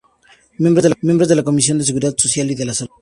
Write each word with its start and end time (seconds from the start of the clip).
Miembro 1.03 1.27
de 1.27 1.35
la 1.35 1.43
Comisión 1.43 1.77
de 1.77 1.83
seguridad 1.85 2.17
social 2.17 2.49
y 2.49 2.55
de 2.55 2.65
la 2.65 2.73
salud. 2.73 2.89